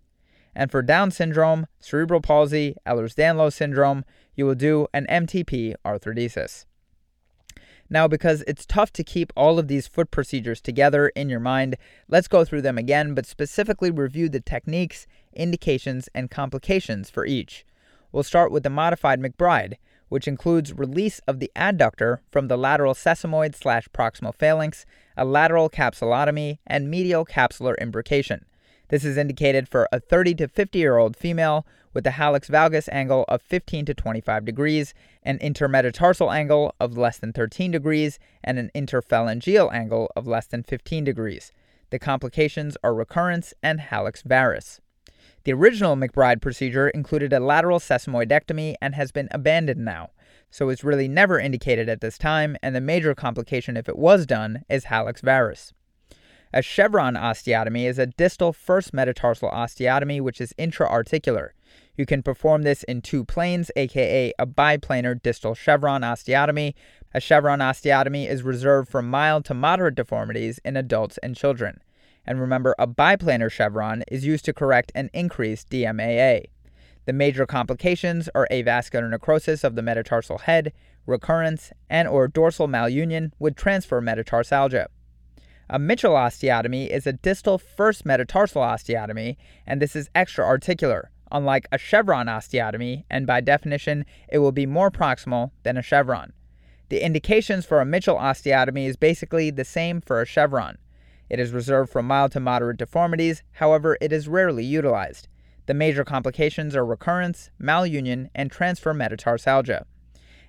And 0.55 0.71
for 0.71 0.81
Down 0.81 1.11
syndrome, 1.11 1.67
cerebral 1.79 2.21
palsy, 2.21 2.75
Ehlers-Danlos 2.87 3.53
syndrome, 3.53 4.05
you 4.35 4.45
will 4.45 4.55
do 4.55 4.87
an 4.93 5.05
MTP 5.07 5.75
arthrodesis. 5.85 6.65
Now, 7.89 8.07
because 8.07 8.43
it's 8.47 8.65
tough 8.65 8.91
to 8.93 9.03
keep 9.03 9.31
all 9.35 9.59
of 9.59 9.67
these 9.67 9.87
foot 9.87 10.09
procedures 10.09 10.59
together 10.59 11.09
in 11.09 11.29
your 11.29 11.39
mind, 11.39 11.75
let's 12.07 12.27
go 12.27 12.43
through 12.43 12.63
them 12.63 12.77
again, 12.77 13.13
but 13.13 13.27
specifically 13.27 13.91
review 13.91 14.27
the 14.27 14.39
techniques, 14.39 15.05
indications, 15.33 16.09
and 16.15 16.31
complications 16.31 17.09
for 17.09 17.25
each. 17.25 17.65
We'll 18.11 18.23
start 18.23 18.51
with 18.51 18.63
the 18.63 18.69
modified 18.69 19.21
McBride, 19.21 19.75
which 20.09 20.27
includes 20.27 20.73
release 20.73 21.19
of 21.27 21.39
the 21.39 21.51
adductor 21.55 22.19
from 22.31 22.47
the 22.47 22.57
lateral 22.57 22.93
sesamoid 22.93 23.55
slash 23.55 23.87
proximal 23.89 24.33
phalanx, 24.33 24.85
a 25.15 25.25
lateral 25.25 25.69
capsulotomy, 25.69 26.57
and 26.65 26.89
medial 26.89 27.25
capsular 27.25 27.75
imbrication. 27.79 28.45
This 28.89 29.03
is 29.03 29.17
indicated 29.17 29.67
for 29.67 29.87
a 29.91 29.99
30 29.99 30.35
to 30.35 30.47
50 30.47 30.79
year 30.79 30.97
old 30.97 31.15
female 31.15 31.65
with 31.95 32.05
a 32.05 32.11
hallux 32.11 32.47
valgus 32.47 32.89
angle 32.91 33.23
of 33.29 33.41
15 33.41 33.85
to 33.85 33.93
25 33.95 34.45
degrees, 34.45 34.93
an 35.23 35.39
intermetatarsal 35.39 36.31
angle 36.31 36.75
of 36.79 36.97
less 36.97 37.17
than 37.17 37.31
13 37.33 37.71
degrees, 37.71 38.19
and 38.43 38.59
an 38.59 38.69
interphalangeal 38.75 39.73
angle 39.73 40.11
of 40.15 40.27
less 40.27 40.45
than 40.45 40.61
15 40.61 41.05
degrees. 41.05 41.53
The 41.91 41.97
complications 41.97 42.75
are 42.83 42.93
recurrence 42.93 43.53
and 43.63 43.79
hallux 43.79 44.21
varus. 44.23 44.81
The 45.45 45.53
original 45.53 45.95
McBride 45.95 46.41
procedure 46.41 46.89
included 46.89 47.31
a 47.31 47.39
lateral 47.39 47.79
sesamoidectomy 47.79 48.75
and 48.81 48.93
has 48.95 49.11
been 49.11 49.29
abandoned 49.31 49.85
now, 49.85 50.09
so 50.51 50.69
it's 50.69 50.83
really 50.83 51.07
never 51.07 51.39
indicated 51.39 51.87
at 51.87 52.01
this 52.01 52.17
time, 52.17 52.57
and 52.61 52.75
the 52.75 52.81
major 52.81 53.15
complication 53.15 53.77
if 53.77 53.87
it 53.87 53.97
was 53.97 54.25
done 54.25 54.65
is 54.69 54.85
hallux 54.85 55.21
varus. 55.21 55.71
A 56.51 56.61
chevron 56.61 57.15
osteotomy 57.15 57.87
is 57.87 57.99
a 57.99 58.05
distal 58.05 58.53
first 58.53 58.93
metatarsal 58.93 59.49
osteotomy 59.49 60.19
which 60.19 60.41
is 60.41 60.53
intra-articular. 60.57 61.54
You 61.97 62.05
can 62.05 62.23
perform 62.23 62.63
this 62.63 62.83
in 62.83 63.01
two 63.01 63.23
planes, 63.23 63.71
aka 63.75 64.33
a 64.37 64.45
biplanar 64.45 65.21
distal 65.21 65.55
chevron 65.55 66.01
osteotomy. 66.01 66.73
A 67.13 67.21
chevron 67.21 67.59
osteotomy 67.59 68.29
is 68.29 68.43
reserved 68.43 68.89
for 68.89 69.01
mild 69.01 69.45
to 69.45 69.53
moderate 69.53 69.95
deformities 69.95 70.59
in 70.65 70.75
adults 70.75 71.17
and 71.19 71.35
children. 71.35 71.81
And 72.25 72.41
remember, 72.41 72.75
a 72.77 72.87
biplanar 72.87 73.51
chevron 73.51 74.03
is 74.09 74.25
used 74.25 74.45
to 74.45 74.53
correct 74.53 74.91
an 74.95 75.09
increased 75.13 75.69
DMAA. 75.69 76.45
The 77.05 77.13
major 77.13 77.45
complications 77.45 78.29
are 78.35 78.47
avascular 78.51 79.09
necrosis 79.09 79.63
of 79.63 79.75
the 79.75 79.83
metatarsal 79.83 80.39
head, 80.39 80.73
recurrence, 81.05 81.71
and 81.89 82.07
or 82.07 82.27
dorsal 82.27 82.67
malunion 82.67 83.31
with 83.39 83.55
transfer 83.55 84.01
metatarsalgia. 84.01 84.87
A 85.69 85.79
Mitchell 85.79 86.13
osteotomy 86.13 86.87
is 86.89 87.07
a 87.07 87.13
distal 87.13 87.57
first 87.57 88.05
metatarsal 88.05 88.61
osteotomy, 88.61 89.37
and 89.65 89.81
this 89.81 89.95
is 89.95 90.09
extra-articular, 90.13 91.09
unlike 91.31 91.67
a 91.71 91.77
chevron 91.77 92.27
osteotomy, 92.27 93.03
and 93.09 93.25
by 93.25 93.41
definition, 93.41 94.05
it 94.29 94.39
will 94.39 94.51
be 94.51 94.65
more 94.65 94.91
proximal 94.91 95.51
than 95.63 95.77
a 95.77 95.81
chevron. 95.81 96.33
The 96.89 97.03
indications 97.03 97.65
for 97.65 97.81
a 97.81 97.85
Mitchell 97.85 98.17
osteotomy 98.17 98.87
is 98.87 98.95
basically 98.95 99.49
the 99.49 99.65
same 99.65 100.01
for 100.01 100.21
a 100.21 100.25
chevron. 100.25 100.77
It 101.29 101.39
is 101.39 101.51
reserved 101.51 101.91
for 101.91 102.03
mild 102.03 102.31
to 102.33 102.39
moderate 102.39 102.77
deformities, 102.77 103.41
however, 103.53 103.97
it 103.99 104.11
is 104.13 104.27
rarely 104.27 104.63
utilized. 104.63 105.27
The 105.65 105.73
major 105.73 106.03
complications 106.03 106.75
are 106.75 106.85
recurrence, 106.85 107.49
malunion, 107.59 108.29
and 108.35 108.51
transfer 108.51 108.93
metatarsalgia. 108.93 109.85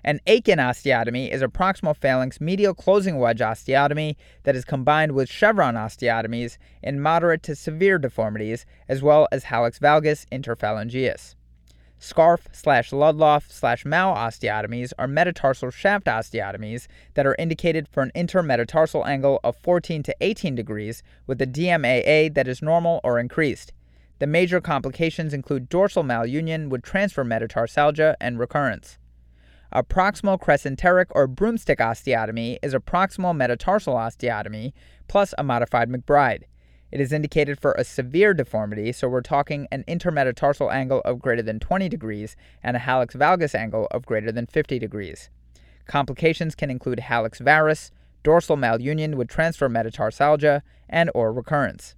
An 0.07 0.21
Akin 0.29 0.61
osteotomy 0.61 1.33
is 1.33 1.43
a 1.43 1.49
proximal 1.49 1.97
phalanx 1.97 2.41
medial 2.41 2.75
closing 2.75 3.19
wedge 3.19 3.41
osteotomy 3.41 4.15
that 4.45 4.55
is 4.55 4.65
combined 4.65 5.11
with 5.11 5.29
chevron 5.29 5.75
osteotomies 5.75 6.59
in 6.81 7.01
moderate 7.01 7.43
to 7.43 7.57
severe 7.57 7.99
deformities, 7.99 8.65
as 8.89 9.03
well 9.03 9.27
as 9.33 9.47
hallux 9.47 9.81
valgus 9.81 10.25
interphalangeus. 10.31 11.35
Scarf 11.99 12.47
slash 12.53 12.93
Ludloff 12.93 13.51
slash 13.51 13.85
Mau 13.85 14.15
osteotomies 14.15 14.93
are 14.97 15.09
metatarsal 15.09 15.73
shaft 15.73 16.07
osteotomies 16.07 16.87
that 17.15 17.27
are 17.27 17.35
indicated 17.37 17.89
for 17.89 18.05
an 18.05 18.13
intermetatarsal 18.15 19.05
angle 19.05 19.41
of 19.43 19.57
14 19.57 20.05
to 20.05 20.15
18 20.21 20.55
degrees 20.55 21.03
with 21.27 21.43
a 21.43 21.49
DMAA 21.49 22.33
that 22.33 22.47
is 22.47 22.63
normal 22.63 23.01
or 23.03 23.19
increased. 23.19 23.73
The 24.21 24.29
major 24.29 24.61
complications 24.61 25.35
include 25.35 25.69
dorsal 25.69 26.05
malunion 26.05 26.69
with 26.69 26.83
transfer 26.83 27.25
metatarsalgia 27.25 28.15
and 28.21 28.39
recurrence. 28.39 28.99
A 29.73 29.83
proximal 29.83 30.41
crescenteric 30.41 31.07
or 31.11 31.27
broomstick 31.27 31.81
osteotomy 31.81 32.59
is 32.63 32.73
a 32.73 32.81
proximal 32.81 33.37
metatarsal 33.37 33.95
osteotomy 33.95 34.73
plus 35.09 35.35
a 35.37 35.43
modified 35.43 35.91
McBride. 35.91 36.45
It 36.93 37.01
is 37.01 37.13
indicated 37.13 37.59
for 37.59 37.73
a 37.73 37.85
severe 37.85 38.33
deformity, 38.33 38.93
so 38.93 39.09
we're 39.09 39.21
talking 39.23 39.67
an 39.73 39.83
intermetatarsal 39.89 40.73
angle 40.73 41.01
of 41.05 41.19
greater 41.19 41.43
than 41.43 41.59
20 41.59 41.89
degrees 41.89 42.37
and 42.63 42.77
a 42.77 42.81
hallux 42.81 43.17
valgus 43.17 43.57
angle 43.57 43.89
of 43.91 44.07
greater 44.07 44.31
than 44.31 44.47
50 44.47 44.79
degrees. 44.79 45.31
Complications 45.87 46.55
can 46.55 46.71
include 46.71 47.01
hallux 47.01 47.41
varus, 47.41 47.91
dorsal 48.23 48.57
malunion 48.57 49.17
with 49.17 49.29
transfer 49.29 49.69
metatarsalgia, 49.69 50.63
and 50.89 51.11
or 51.13 51.33
recurrence. 51.33 51.97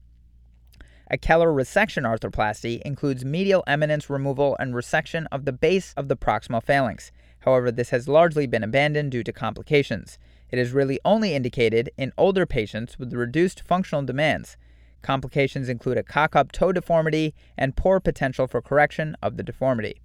A 1.11 1.17
Keller 1.17 1.53
resection 1.53 2.05
arthroplasty 2.05 2.83
includes 2.83 3.25
medial 3.25 3.65
eminence 3.67 4.11
removal 4.11 4.57
and 4.59 4.75
resection 4.75 5.27
of 5.33 5.45
the 5.45 5.53
base 5.53 5.95
of 5.97 6.09
the 6.09 6.17
proximal 6.17 6.63
phalanx. 6.63 7.13
However, 7.41 7.71
this 7.71 7.91
has 7.91 8.09
largely 8.09 8.47
been 8.47 8.63
abandoned 8.63 9.13
due 9.13 9.23
to 9.25 9.33
complications. 9.33 10.19
It 10.51 10.59
is 10.59 10.73
really 10.73 10.99
only 11.05 11.35
indicated 11.35 11.91
in 11.97 12.13
older 12.17 12.47
patients 12.47 12.99
with 12.99 13.13
reduced 13.13 13.61
functional 13.61 14.03
demands. 14.03 14.57
Complications 15.03 15.69
include 15.69 15.99
a 15.99 16.03
cock 16.03 16.35
up 16.35 16.53
toe 16.53 16.73
deformity 16.73 17.35
and 17.57 17.77
poor 17.77 18.01
potential 18.01 18.47
for 18.47 18.61
correction 18.61 19.17
of 19.23 19.37
the 19.37 19.43
deformity. 19.43 20.01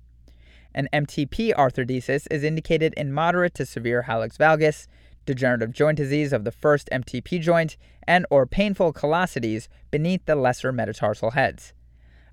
An 0.76 0.90
MTP 0.92 1.54
arthrodesis 1.54 2.28
is 2.32 2.44
indicated 2.44 2.94
in 2.96 3.14
moderate 3.14 3.54
to 3.56 3.66
severe 3.66 4.06
hallux 4.08 4.38
valgus, 4.38 4.88
degenerative 5.26 5.72
joint 5.72 5.98
disease 5.98 6.34
of 6.34 6.44
the 6.44 6.52
first 6.52 6.90
MTP 6.92 7.40
joint, 7.40 7.78
and 8.08 8.26
or 8.30 8.46
painful 8.46 8.92
callosities 8.94 9.68
beneath 9.92 10.26
the 10.26 10.36
lesser 10.36 10.72
metatarsal 10.72 11.32
heads. 11.32 11.74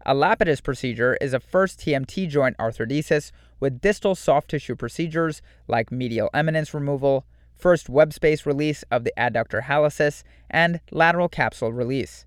A 0.06 0.14
Lapidus 0.14 0.62
procedure 0.62 1.18
is 1.20 1.34
a 1.34 1.40
first 1.40 1.78
TMT 1.80 2.26
joint 2.26 2.56
arthrodesis 2.56 3.32
with 3.60 3.82
distal 3.82 4.14
soft 4.14 4.48
tissue 4.48 4.74
procedures 4.74 5.42
like 5.68 5.92
medial 5.92 6.30
eminence 6.32 6.72
removal, 6.72 7.26
first 7.54 7.90
web 7.90 8.14
space 8.14 8.46
release 8.46 8.82
of 8.90 9.04
the 9.04 9.12
adductor 9.18 9.64
hallucis, 9.64 10.22
and 10.48 10.80
lateral 10.90 11.28
capsule 11.28 11.70
release. 11.70 12.24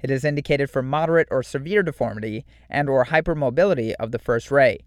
It 0.00 0.08
is 0.08 0.24
indicated 0.24 0.70
for 0.70 0.82
moderate 0.82 1.26
or 1.32 1.42
severe 1.42 1.82
deformity 1.82 2.44
and 2.70 2.88
or 2.88 3.06
hypermobility 3.06 3.94
of 3.98 4.12
the 4.12 4.20
first 4.20 4.52
ray. 4.52 4.84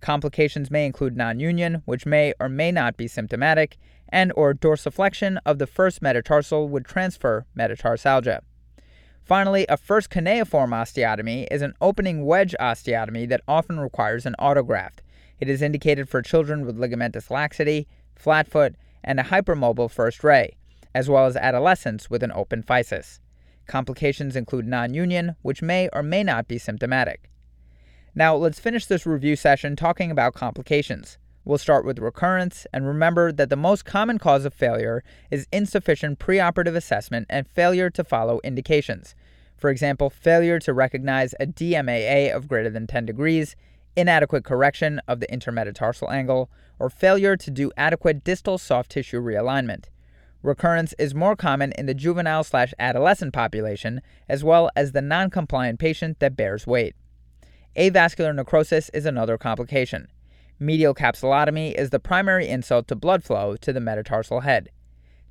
Complications 0.00 0.70
may 0.70 0.86
include 0.86 1.16
non-union, 1.16 1.82
which 1.86 2.06
may 2.06 2.32
or 2.38 2.48
may 2.48 2.70
not 2.70 2.96
be 2.96 3.08
symptomatic, 3.08 3.76
and 4.08 4.32
or 4.36 4.54
dorsiflexion 4.54 5.38
of 5.44 5.58
the 5.58 5.66
first 5.66 6.00
metatarsal 6.00 6.68
would 6.68 6.84
transfer 6.84 7.46
metatarsalgia. 7.58 8.42
Finally, 9.30 9.64
a 9.68 9.76
first 9.76 10.10
cuneiform 10.10 10.72
osteotomy 10.72 11.46
is 11.52 11.62
an 11.62 11.72
opening 11.80 12.26
wedge 12.26 12.52
osteotomy 12.58 13.28
that 13.28 13.40
often 13.46 13.78
requires 13.78 14.26
an 14.26 14.34
autograft. 14.40 15.04
It 15.38 15.48
is 15.48 15.62
indicated 15.62 16.08
for 16.08 16.20
children 16.20 16.66
with 16.66 16.76
ligamentous 16.76 17.30
laxity, 17.30 17.86
flat 18.16 18.48
foot, 18.48 18.74
and 19.04 19.20
a 19.20 19.22
hypermobile 19.22 19.92
first 19.92 20.24
ray, 20.24 20.56
as 20.96 21.08
well 21.08 21.26
as 21.26 21.36
adolescents 21.36 22.10
with 22.10 22.24
an 22.24 22.32
open 22.32 22.64
physis. 22.64 23.20
Complications 23.68 24.34
include 24.34 24.66
non 24.66 24.94
union, 24.94 25.36
which 25.42 25.62
may 25.62 25.88
or 25.92 26.02
may 26.02 26.24
not 26.24 26.48
be 26.48 26.58
symptomatic. 26.58 27.30
Now, 28.16 28.34
let's 28.34 28.58
finish 28.58 28.86
this 28.86 29.06
review 29.06 29.36
session 29.36 29.76
talking 29.76 30.10
about 30.10 30.34
complications. 30.34 31.18
We'll 31.44 31.58
start 31.58 31.86
with 31.86 31.98
recurrence 31.98 32.66
and 32.72 32.86
remember 32.86 33.32
that 33.32 33.48
the 33.48 33.56
most 33.56 33.84
common 33.84 34.18
cause 34.18 34.44
of 34.44 34.52
failure 34.52 35.02
is 35.30 35.46
insufficient 35.50 36.18
preoperative 36.18 36.76
assessment 36.76 37.26
and 37.30 37.48
failure 37.48 37.88
to 37.90 38.04
follow 38.04 38.40
indications. 38.44 39.14
For 39.60 39.68
example, 39.68 40.08
failure 40.08 40.58
to 40.58 40.72
recognize 40.72 41.34
a 41.38 41.46
DMAA 41.46 42.34
of 42.34 42.48
greater 42.48 42.70
than 42.70 42.86
10 42.86 43.04
degrees, 43.04 43.56
inadequate 43.94 44.42
correction 44.42 45.02
of 45.06 45.20
the 45.20 45.26
intermetatarsal 45.26 46.10
angle, 46.10 46.50
or 46.78 46.88
failure 46.88 47.36
to 47.36 47.50
do 47.50 47.70
adequate 47.76 48.24
distal 48.24 48.56
soft 48.56 48.90
tissue 48.90 49.20
realignment. 49.20 49.84
Recurrence 50.42 50.94
is 50.98 51.14
more 51.14 51.36
common 51.36 51.72
in 51.72 51.84
the 51.84 51.92
juvenile 51.92 52.42
slash 52.42 52.72
adolescent 52.78 53.34
population, 53.34 54.00
as 54.30 54.42
well 54.42 54.70
as 54.74 54.92
the 54.92 55.02
non 55.02 55.28
compliant 55.28 55.78
patient 55.78 56.18
that 56.20 56.36
bears 56.36 56.66
weight. 56.66 56.96
Avascular 57.76 58.34
necrosis 58.34 58.88
is 58.94 59.04
another 59.04 59.36
complication. 59.36 60.08
Medial 60.58 60.94
capsulotomy 60.94 61.74
is 61.74 61.90
the 61.90 62.00
primary 62.00 62.48
insult 62.48 62.88
to 62.88 62.96
blood 62.96 63.22
flow 63.22 63.56
to 63.56 63.74
the 63.74 63.80
metatarsal 63.80 64.40
head. 64.40 64.70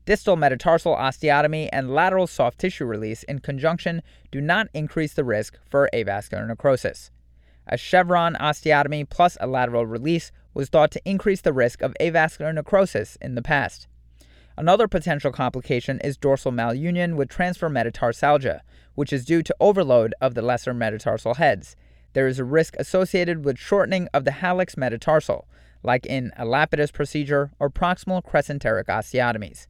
Distal 0.09 0.35
metatarsal 0.35 0.95
osteotomy 0.95 1.69
and 1.71 1.93
lateral 1.93 2.25
soft 2.25 2.57
tissue 2.57 2.85
release 2.85 3.21
in 3.21 3.41
conjunction 3.41 4.01
do 4.31 4.41
not 4.41 4.67
increase 4.73 5.13
the 5.13 5.23
risk 5.23 5.59
for 5.69 5.87
avascular 5.93 6.47
necrosis. 6.47 7.11
A 7.67 7.77
chevron 7.77 8.33
osteotomy 8.33 9.07
plus 9.07 9.37
a 9.39 9.45
lateral 9.45 9.85
release 9.85 10.31
was 10.55 10.67
thought 10.67 10.89
to 10.89 11.01
increase 11.05 11.41
the 11.41 11.53
risk 11.53 11.83
of 11.83 11.93
avascular 12.01 12.51
necrosis 12.51 13.19
in 13.21 13.35
the 13.35 13.43
past. 13.43 13.87
Another 14.57 14.87
potential 14.87 15.31
complication 15.31 15.99
is 16.03 16.17
dorsal 16.17 16.51
malunion 16.51 17.13
with 17.13 17.29
transfer 17.29 17.69
metatarsalgia, 17.69 18.61
which 18.95 19.13
is 19.13 19.25
due 19.25 19.43
to 19.43 19.55
overload 19.59 20.15
of 20.19 20.33
the 20.33 20.41
lesser 20.41 20.73
metatarsal 20.73 21.35
heads 21.35 21.75
there 22.13 22.27
is 22.27 22.39
a 22.39 22.43
risk 22.43 22.75
associated 22.79 23.45
with 23.45 23.59
shortening 23.59 24.07
of 24.15 24.25
the 24.25 24.31
hallux 24.31 24.75
metatarsal, 24.75 25.47
like 25.83 26.07
in 26.07 26.31
a 26.35 26.45
Lapidus 26.45 26.91
procedure 26.91 27.51
or 27.59 27.69
proximal 27.69 28.23
crescenteric 28.23 28.85
osteotomies. 28.85 29.67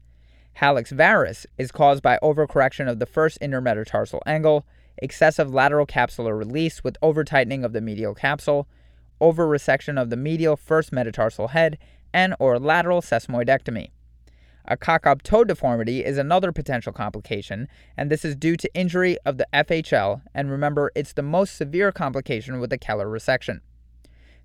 Hallux 0.59 0.91
varus 0.91 1.47
is 1.57 1.71
caused 1.71 2.03
by 2.03 2.19
overcorrection 2.21 2.89
of 2.89 2.99
the 2.99 3.05
first 3.05 3.39
intermetatarsal 3.39 4.19
angle, 4.25 4.65
excessive 4.97 5.53
lateral 5.53 5.85
capsular 5.85 6.37
release 6.37 6.83
with 6.83 6.97
over-tightening 7.01 7.63
of 7.63 7.71
the 7.71 7.79
medial 7.79 8.13
capsule, 8.13 8.67
over-resection 9.21 9.97
of 9.99 10.09
the 10.09 10.17
medial 10.17 10.57
first 10.57 10.91
metatarsal 10.91 11.49
head, 11.49 11.77
and 12.13 12.35
or 12.39 12.59
lateral 12.59 13.01
sesamoidectomy. 13.01 13.91
A 14.65 14.75
cock-up 14.75 15.23
toe 15.23 15.45
deformity 15.45 16.03
is 16.03 16.17
another 16.17 16.51
potential 16.51 16.91
complication, 16.91 17.69
and 17.95 18.11
this 18.11 18.25
is 18.25 18.35
due 18.35 18.57
to 18.57 18.75
injury 18.75 19.17
of 19.25 19.37
the 19.37 19.47
FHL, 19.53 20.23
and 20.35 20.51
remember, 20.51 20.91
it's 20.93 21.13
the 21.13 21.21
most 21.21 21.55
severe 21.55 21.93
complication 21.93 22.59
with 22.59 22.73
a 22.73 22.77
Keller 22.77 23.07
resection. 23.07 23.61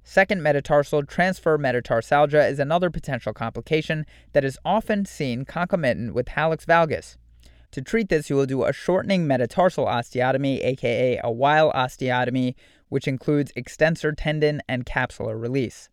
Second 0.06 0.42
metatarsal 0.42 1.02
transfer 1.04 1.56
metatarsalgia 1.56 2.50
is 2.50 2.58
another 2.58 2.90
potential 2.90 3.32
complication 3.32 4.04
that 4.34 4.44
is 4.44 4.58
often 4.62 5.06
seen 5.06 5.46
concomitant 5.46 6.12
with 6.12 6.26
hallux 6.26 6.66
valgus. 6.66 7.16
To 7.70 7.80
treat 7.80 8.10
this, 8.10 8.28
you 8.28 8.36
will 8.36 8.44
do 8.44 8.64
a 8.64 8.72
shortening 8.72 9.26
metatarsal 9.26 9.86
osteotomy, 9.86 10.62
aka 10.62 11.18
a 11.24 11.30
Weil 11.30 11.72
osteotomy, 11.72 12.54
which 12.90 13.08
includes 13.08 13.50
extensor 13.56 14.12
tendon 14.12 14.60
and 14.68 14.84
capsular 14.84 15.40
release. 15.40 15.88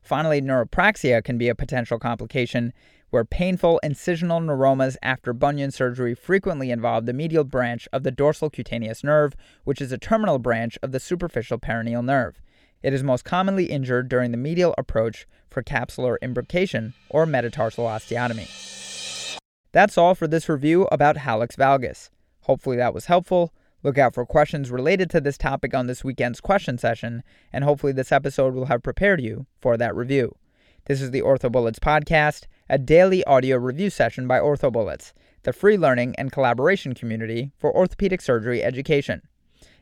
Finally, 0.00 0.40
neuropraxia 0.40 1.22
can 1.22 1.36
be 1.36 1.50
a 1.50 1.54
potential 1.54 1.98
complication 1.98 2.72
where 3.10 3.26
painful 3.26 3.78
incisional 3.84 4.42
neuromas 4.42 4.96
after 5.02 5.34
bunion 5.34 5.70
surgery 5.70 6.14
frequently 6.14 6.70
involve 6.70 7.04
the 7.04 7.12
medial 7.12 7.44
branch 7.44 7.86
of 7.92 8.04
the 8.04 8.10
dorsal 8.10 8.48
cutaneous 8.48 9.04
nerve, 9.04 9.34
which 9.64 9.82
is 9.82 9.92
a 9.92 9.98
terminal 9.98 10.38
branch 10.38 10.78
of 10.82 10.92
the 10.92 10.98
superficial 10.98 11.58
peroneal 11.58 12.02
nerve. 12.02 12.40
It 12.84 12.92
is 12.92 13.02
most 13.02 13.24
commonly 13.24 13.64
injured 13.64 14.10
during 14.10 14.30
the 14.30 14.36
medial 14.36 14.74
approach 14.76 15.26
for 15.48 15.62
capsular 15.62 16.18
imbrication 16.22 16.92
or 17.08 17.24
metatarsal 17.24 17.86
osteotomy. 17.86 19.38
That's 19.72 19.96
all 19.96 20.14
for 20.14 20.28
this 20.28 20.50
review 20.50 20.86
about 20.92 21.16
hallux 21.16 21.56
valgus. 21.56 22.10
Hopefully 22.42 22.76
that 22.76 22.92
was 22.92 23.06
helpful. 23.06 23.54
Look 23.82 23.96
out 23.96 24.12
for 24.12 24.26
questions 24.26 24.70
related 24.70 25.08
to 25.10 25.22
this 25.22 25.38
topic 25.38 25.72
on 25.72 25.86
this 25.86 26.04
weekend's 26.04 26.42
question 26.42 26.76
session, 26.76 27.22
and 27.54 27.64
hopefully 27.64 27.94
this 27.94 28.12
episode 28.12 28.52
will 28.52 28.66
have 28.66 28.82
prepared 28.82 29.22
you 29.22 29.46
for 29.62 29.78
that 29.78 29.96
review. 29.96 30.36
This 30.84 31.00
is 31.00 31.10
the 31.10 31.22
OrthoBullets 31.22 31.78
podcast, 31.78 32.44
a 32.68 32.76
daily 32.76 33.24
audio 33.24 33.56
review 33.56 33.88
session 33.88 34.28
by 34.28 34.38
OrthoBullets, 34.38 35.14
the 35.44 35.54
free 35.54 35.78
learning 35.78 36.16
and 36.18 36.30
collaboration 36.30 36.92
community 36.92 37.50
for 37.56 37.74
orthopedic 37.74 38.20
surgery 38.20 38.62
education. 38.62 39.22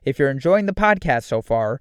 If 0.05 0.21
you're 0.21 0.31
enjoying 0.31 0.67
the 0.67 0.73
podcast 0.73 1.25
so 1.25 1.43
far, 1.43 1.81